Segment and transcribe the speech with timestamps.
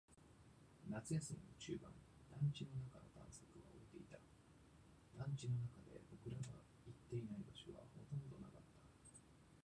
[0.89, 1.91] 夏休みも中盤。
[2.41, 4.17] 団地の中の探索は終えていた。
[5.13, 8.61] 団地の中で僕らが行っていない場所はほとんどなかっ
[9.13, 9.21] た。